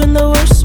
in 0.00 0.12
the 0.12 0.28
worst 0.28 0.57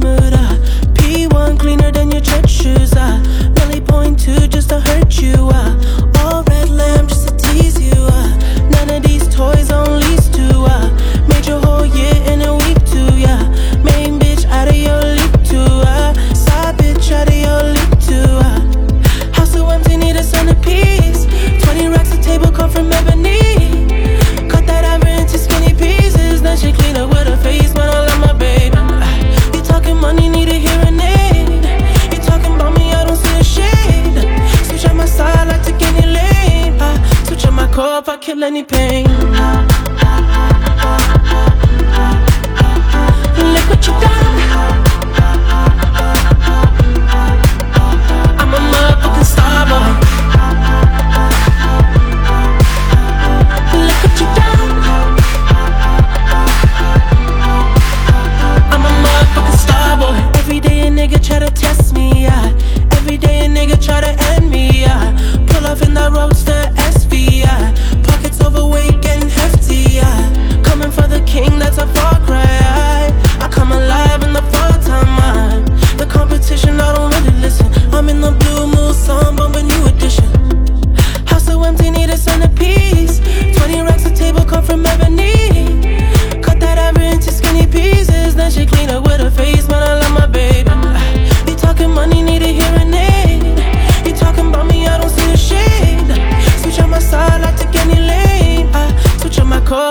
kill 38.34 38.44
any 38.44 38.64
pain. 38.64 39.73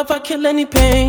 If 0.03 0.11
I 0.11 0.19
kill 0.19 0.47
any 0.47 0.67
pain. 0.67 1.09